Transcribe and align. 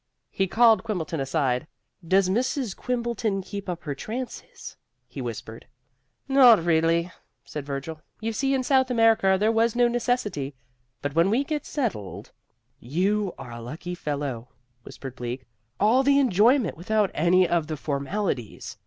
He 0.31 0.47
called 0.47 0.83
Quimbleton 0.83 1.19
aside. 1.19 1.67
"Does 2.03 2.27
Mrs. 2.27 2.75
Quimbleton 2.75 3.43
keep 3.43 3.69
up 3.69 3.83
her 3.83 3.93
trances?" 3.93 4.75
he 5.07 5.21
whispered. 5.21 5.67
"Not 6.27 6.65
recently," 6.65 7.11
said 7.45 7.67
Virgil. 7.67 8.01
"You 8.19 8.33
see, 8.33 8.55
in 8.55 8.63
South 8.63 8.89
America 8.89 9.37
there 9.39 9.51
was 9.51 9.75
no 9.75 9.87
necessity 9.87 10.55
but 11.03 11.13
when 11.13 11.29
we 11.29 11.43
get 11.43 11.67
settled" 11.67 12.31
"You 12.99 13.35
are 13.37 13.51
a 13.51 13.61
lucky 13.61 13.93
fellow," 13.93 14.49
whispered 14.81 15.15
Bleak. 15.15 15.45
"All 15.79 16.01
the 16.01 16.17
enjoyment 16.17 16.75
without 16.77 17.11
any 17.13 17.47
of 17.47 17.67
the 17.67 17.77
formalities!" 17.77 18.77